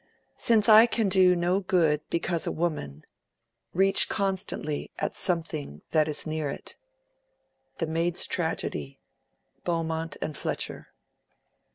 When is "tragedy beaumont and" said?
8.25-10.35